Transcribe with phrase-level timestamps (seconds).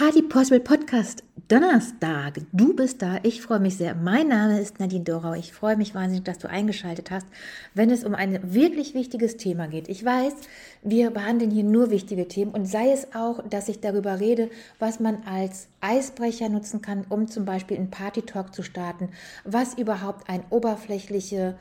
[0.00, 2.40] Party Possible Podcast Donnerstag.
[2.52, 3.18] Du bist da.
[3.22, 3.94] Ich freue mich sehr.
[3.94, 5.34] Mein Name ist Nadine Dorau.
[5.34, 7.26] Ich freue mich wahnsinnig, dass du eingeschaltet hast,
[7.74, 9.90] wenn es um ein wirklich wichtiges Thema geht.
[9.90, 10.32] Ich weiß,
[10.82, 15.00] wir behandeln hier nur wichtige Themen und sei es auch, dass ich darüber rede, was
[15.00, 19.10] man als Eisbrecher nutzen kann, um zum Beispiel einen Party Talk zu starten,
[19.44, 21.58] was überhaupt ein oberflächliche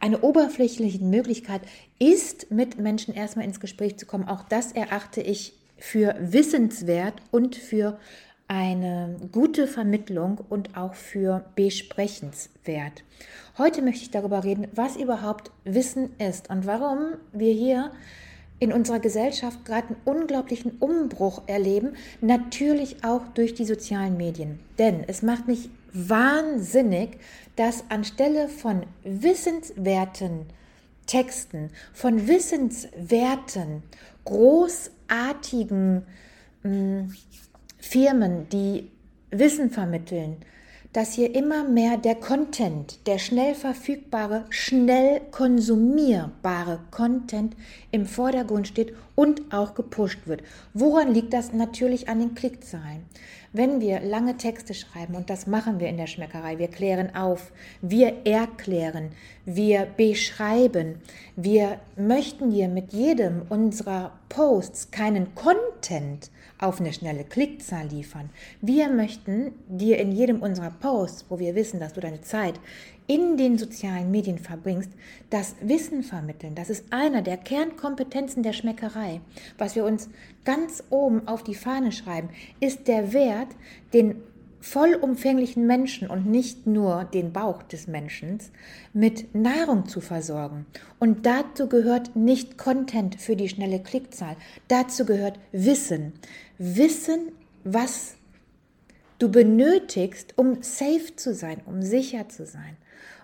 [0.00, 1.62] eine oberflächliche Möglichkeit
[1.98, 4.28] ist, mit Menschen erstmal ins Gespräch zu kommen.
[4.28, 7.98] Auch das erachte ich für wissenswert und für
[8.48, 13.02] eine gute Vermittlung und auch für besprechenswert.
[13.58, 17.90] Heute möchte ich darüber reden, was überhaupt Wissen ist und warum wir hier
[18.58, 24.60] in unserer Gesellschaft gerade einen unglaublichen Umbruch erleben, natürlich auch durch die sozialen Medien.
[24.78, 27.18] Denn es macht mich wahnsinnig,
[27.56, 30.46] dass anstelle von wissenswerten
[31.06, 33.82] Texten, von wissenswerten,
[34.24, 36.06] großartigen
[36.62, 37.14] mh, hm,
[37.78, 38.90] Firmen, die
[39.30, 40.38] Wissen vermitteln,
[40.96, 47.54] dass hier immer mehr der Content, der schnell verfügbare, schnell konsumierbare Content
[47.90, 50.42] im Vordergrund steht und auch gepusht wird.
[50.72, 51.52] Woran liegt das?
[51.52, 53.04] Natürlich an den Klickzahlen.
[53.52, 57.52] Wenn wir lange Texte schreiben, und das machen wir in der Schmeckerei, wir klären auf,
[57.82, 59.10] wir erklären,
[59.44, 61.02] wir beschreiben,
[61.36, 68.30] wir möchten hier mit jedem unserer Posts keinen Content auf eine schnelle Klickzahl liefern.
[68.60, 72.58] Wir möchten dir in jedem unserer Posts, wo wir wissen, dass du deine Zeit
[73.06, 74.90] in den sozialen Medien verbringst,
[75.30, 76.54] das Wissen vermitteln.
[76.54, 79.20] Das ist einer der Kernkompetenzen der Schmeckerei.
[79.58, 80.08] Was wir uns
[80.44, 83.48] ganz oben auf die Fahne schreiben, ist der Wert,
[83.92, 84.22] den
[84.60, 88.38] vollumfänglichen Menschen und nicht nur den Bauch des Menschen
[88.92, 90.66] mit Nahrung zu versorgen.
[90.98, 94.36] Und dazu gehört nicht Content für die schnelle Klickzahl.
[94.68, 96.12] Dazu gehört Wissen.
[96.58, 97.32] Wissen,
[97.64, 98.14] was
[99.18, 102.76] du benötigst, um safe zu sein, um sicher zu sein.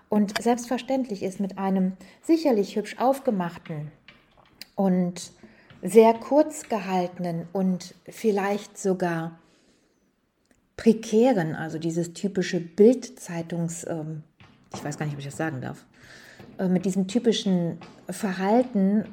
[0.09, 3.91] Und selbstverständlich ist mit einem sicherlich hübsch aufgemachten
[4.75, 5.31] und
[5.81, 9.39] sehr kurz gehaltenen und vielleicht sogar
[10.83, 14.23] prekären, also dieses typische Bildzeitungs, ähm,
[14.75, 15.85] ich weiß gar nicht, ob ich das sagen darf,
[16.57, 17.77] äh, mit diesem typischen
[18.09, 19.05] Verhalten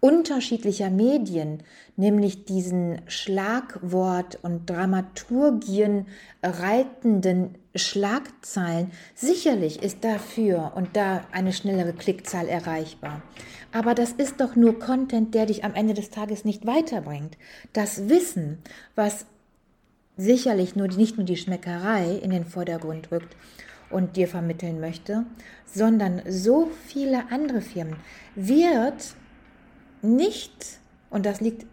[0.00, 1.62] unterschiedlicher Medien,
[1.96, 6.06] nämlich diesen Schlagwort- und Dramaturgien
[6.42, 8.90] reitenden Schlagzeilen.
[9.14, 13.22] Sicherlich ist dafür und da eine schnellere Klickzahl erreichbar.
[13.72, 17.38] Aber das ist doch nur Content, der dich am Ende des Tages nicht weiterbringt.
[17.72, 18.58] Das Wissen,
[18.96, 19.24] was
[20.16, 23.36] sicherlich nur, nicht nur die Schmeckerei in den Vordergrund rückt
[23.90, 25.24] und dir vermitteln möchte,
[25.66, 27.96] sondern so viele andere Firmen,
[28.34, 29.14] wird
[30.02, 30.78] nicht,
[31.10, 31.66] und das liegt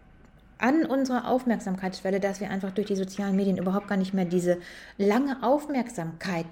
[0.58, 4.58] an unserer Aufmerksamkeitsschwelle, dass wir einfach durch die sozialen Medien überhaupt gar nicht mehr diese
[4.98, 6.46] lange Aufmerksamkeit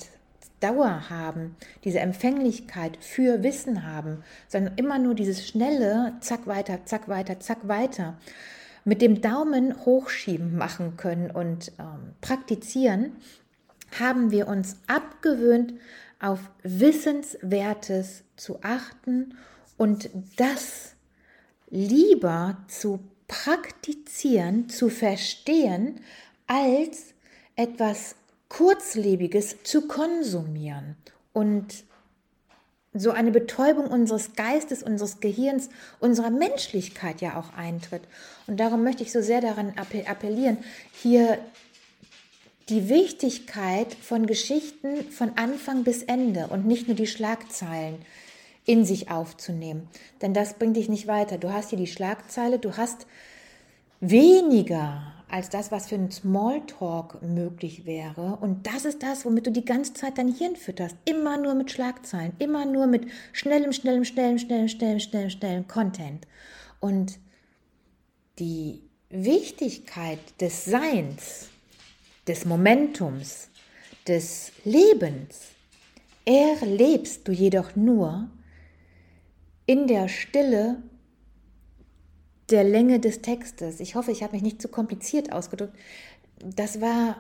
[0.60, 7.08] Dauer haben, diese Empfänglichkeit für Wissen haben, sondern immer nur dieses schnelle Zack weiter, Zack
[7.08, 8.18] weiter, Zack weiter
[8.88, 13.12] mit dem Daumen hochschieben machen können und ähm, praktizieren,
[14.00, 15.74] haben wir uns abgewöhnt,
[16.22, 19.38] auf Wissenswertes zu achten
[19.76, 20.96] und das
[21.70, 26.00] lieber zu praktizieren, zu verstehen,
[26.48, 27.14] als
[27.58, 28.16] etwas
[28.48, 30.96] Kurzlebiges zu konsumieren.
[31.34, 31.84] Und
[33.00, 35.70] so eine Betäubung unseres Geistes, unseres Gehirns,
[36.00, 38.02] unserer Menschlichkeit ja auch eintritt.
[38.48, 40.58] Und darum möchte ich so sehr daran appellieren,
[40.94, 41.38] hier
[42.70, 47.98] die Wichtigkeit von Geschichten von Anfang bis Ende und nicht nur die Schlagzeilen
[48.66, 49.88] in sich aufzunehmen.
[50.22, 51.38] Denn das bringt dich nicht weiter.
[51.38, 53.08] Du hast hier die Schlagzeile, du hast
[54.02, 58.38] weniger als das, was für ein Smalltalk möglich wäre.
[58.40, 60.96] Und das ist das, womit du die ganze Zeit dein Hirn fütterst.
[61.06, 66.28] Immer nur mit Schlagzeilen, immer nur mit schnellem, schnellem, schnellem, schnellem, schnellem, schnellem, schnellem Content.
[66.80, 67.20] Und
[68.40, 71.50] die Wichtigkeit des Seins,
[72.28, 73.50] des Momentums,
[74.08, 75.50] des Lebens
[76.26, 78.30] erlebst du jedoch nur,
[79.66, 80.82] in der Stille
[82.50, 83.80] der Länge des Textes.
[83.80, 85.76] Ich hoffe, ich habe mich nicht zu kompliziert ausgedrückt.
[86.44, 87.18] Das war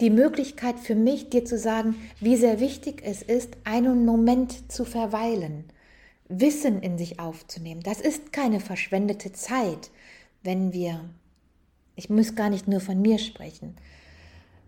[0.00, 4.84] die Möglichkeit für mich, dir zu sagen, wie sehr wichtig es ist, einen Moment zu
[4.84, 5.64] verweilen,
[6.28, 7.82] Wissen in sich aufzunehmen.
[7.82, 9.90] Das ist keine verschwendete Zeit,
[10.42, 11.04] wenn wir,
[11.94, 13.76] ich muss gar nicht nur von mir sprechen,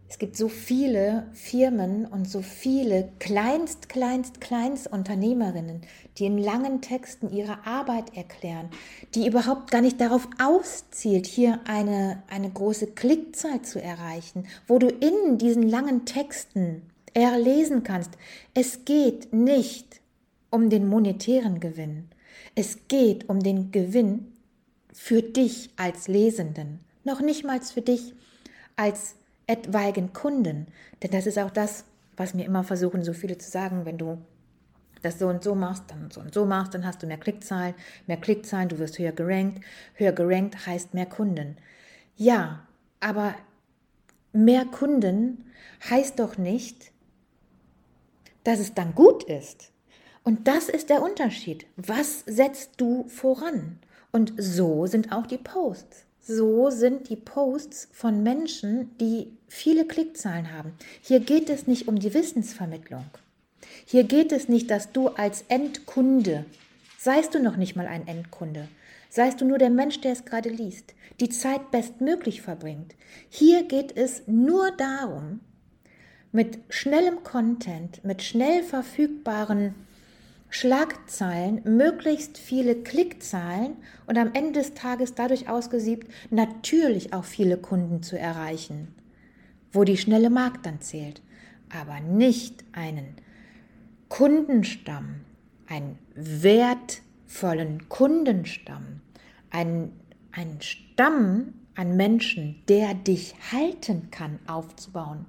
[0.08, 5.80] es gibt so viele Firmen und so viele Kleinst, Kleinst, Kleinstunternehmerinnen,
[6.18, 8.68] die in langen Texten ihre Arbeit erklären,
[9.14, 14.88] die überhaupt gar nicht darauf auszielt, hier eine, eine große Klickzahl zu erreichen, wo du
[14.88, 16.82] in diesen langen Texten
[17.14, 18.10] erlesen kannst,
[18.52, 20.00] es geht nicht
[20.50, 22.08] um den monetären Gewinn.
[22.54, 24.32] Es geht um den Gewinn
[24.92, 28.14] für dich als Lesenden, noch nicht mal für dich
[28.76, 29.16] als
[29.46, 30.66] etwaigen Kunden.
[31.02, 31.84] Denn das ist auch das,
[32.16, 34.18] was mir immer versuchen, so viele zu sagen, wenn du
[35.02, 37.74] das so und so machst, dann so und so machst, dann hast du mehr Klickzahlen,
[38.06, 39.62] mehr Klickzahlen, du wirst höher gerankt.
[39.94, 41.56] Höher gerankt heißt mehr Kunden.
[42.16, 42.66] Ja,
[43.00, 43.34] aber
[44.32, 45.44] mehr Kunden
[45.90, 46.92] heißt doch nicht,
[48.44, 49.72] dass es dann gut ist.
[50.22, 51.66] Und das ist der Unterschied.
[51.76, 53.78] Was setzt du voran?
[54.10, 56.06] Und so sind auch die Posts.
[56.26, 60.72] So sind die Posts von Menschen, die viele Klickzahlen haben.
[61.02, 63.04] Hier geht es nicht um die Wissensvermittlung.
[63.84, 66.46] Hier geht es nicht, dass du als Endkunde,
[66.98, 68.68] seist du noch nicht mal ein Endkunde,
[69.10, 72.94] seist du nur der Mensch, der es gerade liest, die Zeit bestmöglich verbringt.
[73.28, 75.40] Hier geht es nur darum,
[76.32, 79.74] mit schnellem Content, mit schnell verfügbaren
[80.54, 88.04] Schlagzeilen, möglichst viele Klickzahlen und am Ende des Tages dadurch ausgesiebt, natürlich auch viele Kunden
[88.04, 88.94] zu erreichen,
[89.72, 91.22] wo die schnelle Markt dann zählt,
[91.76, 93.16] aber nicht einen
[94.08, 95.22] Kundenstamm,
[95.66, 99.00] einen wertvollen Kundenstamm,
[99.50, 99.90] einen,
[100.30, 105.26] einen Stamm an Menschen, der dich halten kann, aufzubauen.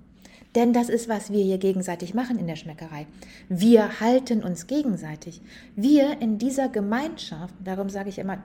[0.55, 3.07] Denn das ist, was wir hier gegenseitig machen in der Schmeckerei.
[3.49, 5.41] Wir halten uns gegenseitig.
[5.75, 8.41] Wir in dieser Gemeinschaft, darum sage ich immer,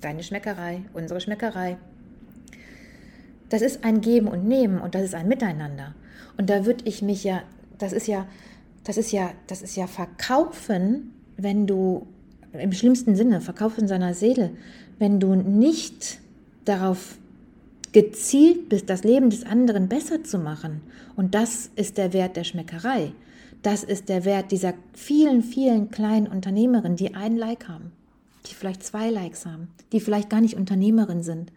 [0.00, 1.76] deine Schmeckerei, unsere Schmeckerei,
[3.48, 5.94] das ist ein Geben und Nehmen und das ist ein Miteinander.
[6.38, 7.42] Und da würde ich mich ja,
[7.78, 8.26] das ist ja,
[8.84, 12.06] das ist ja, das ist ja verkaufen, wenn du
[12.52, 14.50] im schlimmsten Sinne, verkaufen seiner Seele,
[14.98, 16.20] wenn du nicht
[16.64, 17.18] darauf
[17.92, 20.82] gezielt bist, das Leben des anderen besser zu machen.
[21.16, 23.12] Und das ist der Wert der Schmeckerei.
[23.62, 27.92] Das ist der Wert dieser vielen, vielen kleinen Unternehmerinnen, die ein Like haben,
[28.46, 31.52] die vielleicht zwei Likes haben, die vielleicht gar nicht Unternehmerin sind,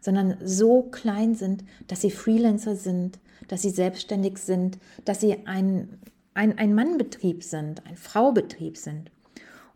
[0.00, 3.18] sondern so klein sind, dass sie Freelancer sind,
[3.48, 5.98] dass sie selbstständig sind, dass sie ein,
[6.34, 9.10] ein, ein Mannbetrieb sind, ein Fraubetrieb sind.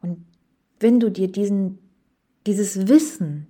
[0.01, 0.25] Und
[0.79, 1.79] wenn du dir diesen,
[2.47, 3.47] dieses Wissen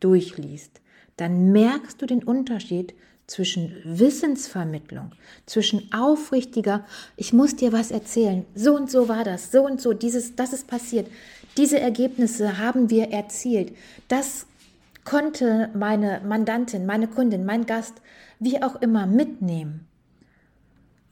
[0.00, 0.81] durchliest,
[1.22, 2.94] dann merkst du den Unterschied
[3.28, 5.12] zwischen Wissensvermittlung,
[5.46, 6.84] zwischen aufrichtiger,
[7.16, 10.52] ich muss dir was erzählen, so und so war das, so und so, dieses, das
[10.52, 11.06] ist passiert,
[11.56, 13.72] diese Ergebnisse haben wir erzielt,
[14.08, 14.46] das
[15.04, 17.94] konnte meine Mandantin, meine Kundin, mein Gast,
[18.40, 19.86] wie auch immer mitnehmen.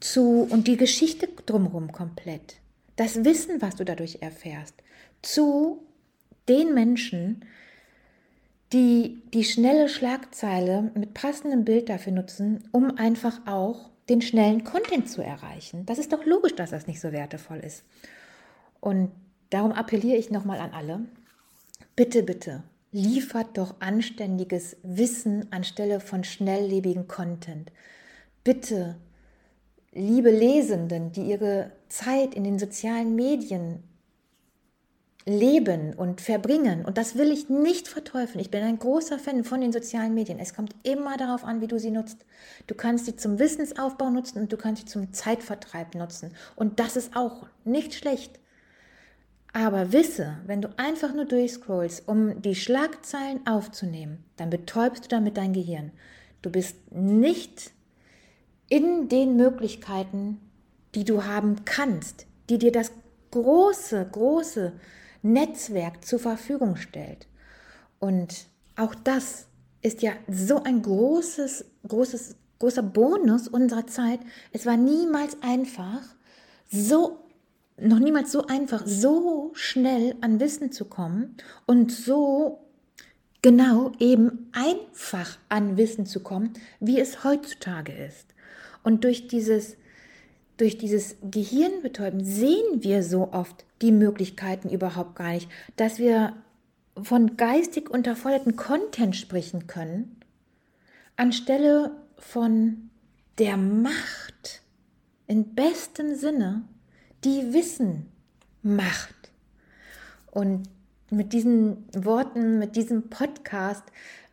[0.01, 2.57] Zu, und die Geschichte drumherum komplett,
[2.97, 4.75] das Wissen, was du dadurch erfährst,
[5.23, 5.87] zu
[6.49, 7.45] den Menschen,
[8.73, 15.09] die die schnelle Schlagzeile mit passendem Bild dafür nutzen, um einfach auch den schnellen Content
[15.09, 15.87] zu erreichen.
[15.87, 17.85] Das ist doch logisch, dass das nicht so wertevoll ist.
[18.81, 19.11] Und
[19.51, 21.01] darum appelliere ich nochmal an alle,
[21.97, 22.63] bitte, bitte,
[22.93, 27.71] liefert doch anständiges Wissen anstelle von schnelllebigen Content.
[28.43, 28.97] Bitte,
[29.93, 33.83] liebe Lesenden, die ihre Zeit in den sozialen Medien
[35.31, 36.85] leben und verbringen.
[36.85, 38.41] Und das will ich nicht verteufeln.
[38.41, 40.39] Ich bin ein großer Fan von den sozialen Medien.
[40.39, 42.25] Es kommt immer darauf an, wie du sie nutzt.
[42.67, 46.33] Du kannst sie zum Wissensaufbau nutzen und du kannst sie zum Zeitvertreib nutzen.
[46.57, 48.41] Und das ist auch nicht schlecht.
[49.53, 55.37] Aber wisse, wenn du einfach nur durchscrollst, um die Schlagzeilen aufzunehmen, dann betäubst du damit
[55.37, 55.91] dein Gehirn.
[56.43, 57.73] Du bist nicht
[58.69, 60.41] in den Möglichkeiten,
[60.95, 62.93] die du haben kannst, die dir das
[63.33, 64.73] große, große
[65.23, 67.29] Netzwerk zur Verfügung stellt.
[67.99, 68.47] Und
[68.77, 69.47] auch das
[69.83, 74.21] ist ja so ein großes, großes, großer Bonus unserer Zeit.
[74.53, 76.03] Es war niemals einfach,
[76.71, 77.25] so,
[77.79, 81.37] noch niemals so einfach, so schnell an Wissen zu kommen
[81.67, 82.67] und so
[83.43, 88.35] genau eben einfach an Wissen zu kommen, wie es heutzutage ist.
[88.83, 89.77] Und durch dieses,
[90.61, 96.35] durch dieses Gehirnbetäuben sehen wir so oft die Möglichkeiten überhaupt gar nicht, dass wir
[97.03, 100.21] von geistig unterforderten Content sprechen können,
[101.17, 102.91] anstelle von
[103.39, 104.61] der Macht
[105.27, 106.63] in bestem Sinne,
[107.25, 108.11] die Wissen
[108.63, 109.15] macht.
[110.31, 110.69] Und
[111.11, 113.85] mit diesen Worten, mit diesem Podcast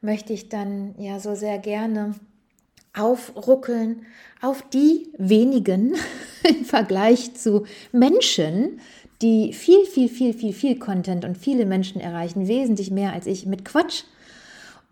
[0.02, 2.16] möchte ich dann ja so sehr gerne
[2.98, 4.06] aufruckeln
[4.42, 5.96] auf die wenigen
[6.44, 8.80] im Vergleich zu Menschen,
[9.22, 13.46] die viel, viel, viel, viel, viel Content und viele Menschen erreichen, wesentlich mehr als ich
[13.46, 14.04] mit Quatsch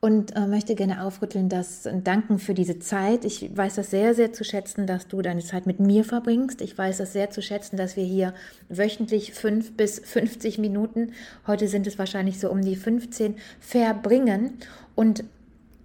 [0.06, 3.26] und äh, möchte gerne aufrütteln, das und danken für diese Zeit.
[3.26, 6.62] Ich weiß das sehr, sehr zu schätzen, dass du deine Zeit mit mir verbringst.
[6.62, 8.34] Ich weiß das sehr zu schätzen, dass wir hier
[8.70, 11.14] wöchentlich fünf bis 50 Minuten,
[11.48, 14.60] heute sind es wahrscheinlich so um die 15, verbringen.
[14.94, 15.24] Und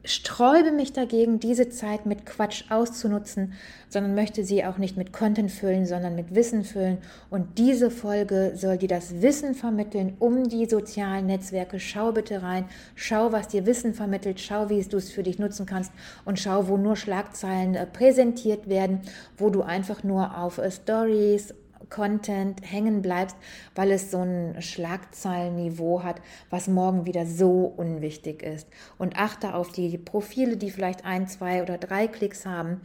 [0.04, 3.52] sträube mich dagegen, diese Zeit mit Quatsch auszunutzen,
[3.88, 6.98] sondern möchte sie auch nicht mit Content füllen, sondern mit Wissen füllen.
[7.28, 11.78] Und diese Folge soll dir das Wissen vermitteln um die sozialen Netzwerke.
[11.80, 12.64] Schau bitte rein,
[12.94, 15.92] schau, was dir Wissen vermittelt, schau, wie du es für dich nutzen kannst
[16.24, 19.00] und schau, wo nur Schlagzeilen äh, präsentiert werden,
[19.36, 21.54] wo du einfach nur auf äh, Stories
[21.88, 23.36] Content hängen bleibst,
[23.74, 26.20] weil es so ein Schlagzeilenniveau hat,
[26.50, 28.68] was morgen wieder so unwichtig ist.
[28.98, 32.82] Und achte auf die Profile, die vielleicht ein, zwei oder drei Klicks haben.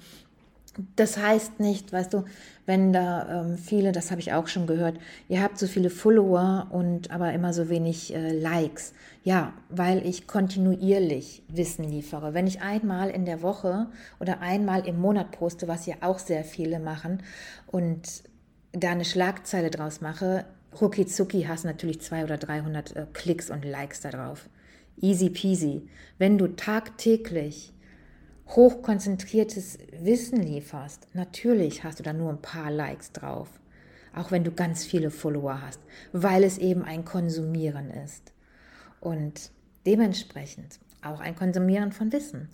[0.97, 2.25] Das heißt nicht, weißt du,
[2.65, 4.97] wenn da ähm, viele, das habe ich auch schon gehört,
[5.29, 8.93] ihr habt so viele Follower und aber immer so wenig äh, Likes.
[9.23, 12.33] Ja, weil ich kontinuierlich Wissen liefere.
[12.33, 13.87] Wenn ich einmal in der Woche
[14.19, 17.23] oder einmal im Monat poste, was ja auch sehr viele machen
[17.67, 18.23] und
[18.75, 20.45] da eine Schlagzeile draus mache,
[20.79, 24.49] rucki zucki hast natürlich 200 oder 300 äh, Klicks und Likes da drauf.
[25.01, 25.87] Easy peasy.
[26.17, 27.73] Wenn du tagtäglich
[28.49, 33.49] hochkonzentriertes Wissen lieferst, natürlich hast du da nur ein paar Likes drauf.
[34.13, 35.79] Auch wenn du ganz viele Follower hast,
[36.13, 38.31] weil es eben ein Konsumieren ist.
[39.01, 39.51] Und
[39.85, 42.49] dementsprechend auch ein Konsumieren von Wissen.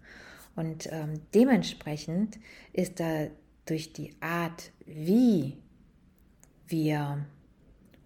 [0.56, 2.40] Und ähm, dementsprechend
[2.74, 3.28] ist da
[3.66, 5.58] durch die Art, wie
[6.72, 7.26] wir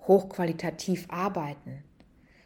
[0.08, 1.84] hochqualitativ arbeiten,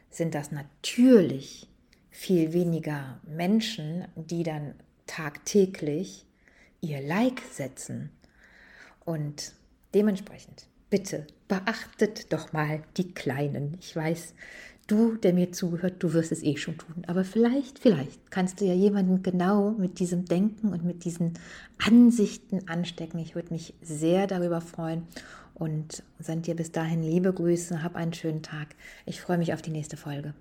[0.10, 1.68] sind das natürlich
[2.10, 4.74] viel weniger Menschen, die dann
[5.06, 6.26] tagtäglich
[6.82, 8.12] ihr Like setzen.
[9.06, 9.54] Und
[9.94, 13.78] dementsprechend, bitte beachtet doch mal die Kleinen.
[13.80, 14.34] Ich weiß,
[14.88, 17.04] du, der mir zuhört, du wirst es eh schon tun.
[17.08, 21.34] Aber vielleicht, vielleicht kannst du ja jemanden genau mit diesem Denken und mit diesen
[21.84, 23.20] Ansichten anstecken.
[23.20, 25.04] Ich würde mich sehr darüber freuen
[25.60, 27.84] und sende dir bis dahin liebe Grüße.
[27.84, 28.76] Hab einen schönen Tag.
[29.06, 30.34] Ich freue mich auf die nächste Folge.